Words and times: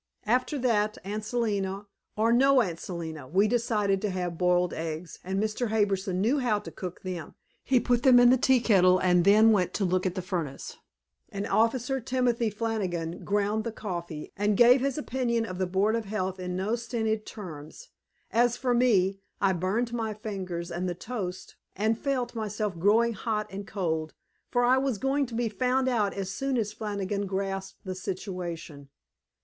After 0.25 0.57
that, 0.57 0.97
Aunt 1.03 1.23
Selina 1.23 1.85
or 2.17 2.33
no 2.33 2.59
Aunt 2.59 2.79
Selina, 2.79 3.27
we 3.27 3.47
decided 3.47 4.01
to 4.01 4.09
have 4.09 4.35
boiled 4.35 4.73
eggs, 4.73 5.19
and 5.23 5.39
Mr. 5.39 5.67
Harbison 5.69 6.19
knew 6.19 6.39
how 6.39 6.57
to 6.57 6.71
cook 6.71 7.03
them. 7.03 7.35
He 7.63 7.79
put 7.79 8.01
them 8.01 8.19
in 8.19 8.31
the 8.31 8.35
tea 8.37 8.61
kettle 8.61 8.97
and 8.97 9.25
then 9.25 9.51
went 9.51 9.75
to 9.75 9.85
look 9.85 10.07
at 10.07 10.15
the 10.15 10.23
furnace. 10.23 10.77
And 11.29 11.45
Officer 11.45 11.99
Timothy 11.99 12.49
Flannigan 12.49 13.23
ground 13.23 13.63
the 13.63 13.71
coffee 13.71 14.31
and 14.35 14.57
gave 14.57 14.81
his 14.81 14.97
opinion 14.97 15.45
of 15.45 15.59
the 15.59 15.67
board 15.67 15.95
of 15.95 16.05
health 16.05 16.39
in 16.39 16.55
no 16.57 16.75
stinted 16.75 17.23
terms. 17.27 17.89
As 18.31 18.57
for 18.57 18.73
me, 18.73 19.19
I 19.39 19.53
burned 19.53 19.93
my 19.93 20.15
fingers 20.15 20.71
and 20.71 20.89
the 20.89 20.95
toast, 20.95 21.57
and 21.75 21.95
felt 21.95 22.33
myself 22.33 22.75
growing 22.79 23.13
hot 23.13 23.45
and 23.51 23.67
cold, 23.67 24.15
for 24.49 24.63
I 24.63 24.79
was 24.79 24.97
going 24.97 25.27
to 25.27 25.35
be 25.35 25.47
found 25.47 25.87
out 25.87 26.15
as 26.15 26.31
soon 26.31 26.57
as 26.57 26.73
Flannigan 26.73 27.27
grasped 27.27 27.83
the 27.85 27.93
situation. 27.93 28.89